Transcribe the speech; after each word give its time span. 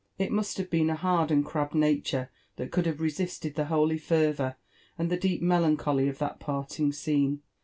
It 0.17 0.31
mtrst 0.31 0.67
h^ebeen 0.69 0.91
a 0.91 0.95
hard 0.95 1.29
and 1.29 1.45
crabbed 1.45 1.75
nature, 1.75 2.31
that 2.55 2.71
could 2.71 2.87
have 2.87 3.01
resisted 3.01 3.53
the 3.53 3.65
holy 3.65 3.99
fervdur 3.99 4.55
and 4.97 5.11
the 5.11 5.15
deep 5.15 5.43
melancholy 5.43 6.07
of 6.07 6.17
that 6.17 6.39
parting 6.39 6.91
scene. 6.91 7.43